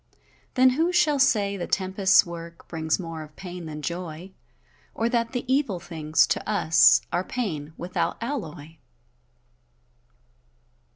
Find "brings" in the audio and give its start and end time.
2.67-2.97